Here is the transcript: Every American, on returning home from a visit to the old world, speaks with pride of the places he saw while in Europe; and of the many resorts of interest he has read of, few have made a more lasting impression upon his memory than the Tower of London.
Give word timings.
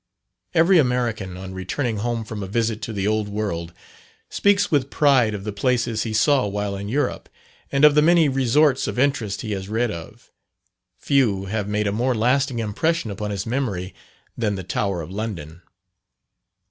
Every 0.55 0.79
American, 0.79 1.37
on 1.37 1.53
returning 1.53 1.97
home 1.97 2.23
from 2.25 2.41
a 2.41 2.47
visit 2.47 2.81
to 2.81 2.91
the 2.91 3.05
old 3.05 3.29
world, 3.29 3.71
speaks 4.31 4.71
with 4.71 4.89
pride 4.89 5.35
of 5.35 5.43
the 5.43 5.51
places 5.51 6.01
he 6.01 6.11
saw 6.11 6.47
while 6.47 6.75
in 6.75 6.89
Europe; 6.89 7.29
and 7.71 7.85
of 7.85 7.93
the 7.93 8.01
many 8.01 8.27
resorts 8.27 8.87
of 8.87 8.97
interest 8.97 9.41
he 9.41 9.51
has 9.51 9.69
read 9.69 9.91
of, 9.91 10.31
few 10.97 11.45
have 11.45 11.67
made 11.67 11.85
a 11.85 11.91
more 11.91 12.15
lasting 12.15 12.57
impression 12.57 13.11
upon 13.11 13.29
his 13.29 13.45
memory 13.45 13.93
than 14.35 14.55
the 14.55 14.63
Tower 14.63 15.03
of 15.03 15.11
London. 15.11 15.61